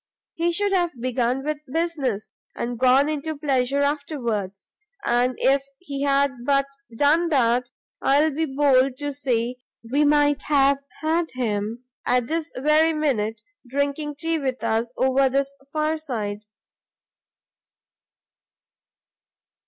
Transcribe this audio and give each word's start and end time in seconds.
He 0.33 0.51
should 0.51 0.71
have 0.73 0.99
begun 0.99 1.43
with 1.43 1.59
business, 1.71 2.31
and 2.55 2.79
gone 2.79 3.07
into 3.07 3.37
pleasure 3.37 3.81
afterwards 3.81 4.73
and 5.05 5.35
if 5.39 5.61
he 5.77 6.01
had 6.01 6.43
but 6.43 6.65
done 6.97 7.29
that, 7.29 7.69
I'll 8.01 8.31
be 8.31 8.47
bold 8.47 8.97
to 8.97 9.13
say 9.13 9.57
we 9.91 10.03
might 10.03 10.41
have 10.47 10.79
had 11.03 11.29
him 11.33 11.85
at 12.03 12.25
this 12.25 12.51
very 12.57 12.93
minute 12.93 13.41
drinking 13.69 14.15
tea 14.15 14.39
with 14.39 14.63
us 14.63 14.91
over 14.97 15.29
this 15.29 15.53
fireside." 15.71 16.47